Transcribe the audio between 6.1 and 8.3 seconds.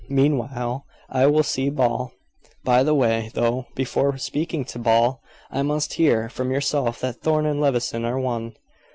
from yourself that Thorn and Levison are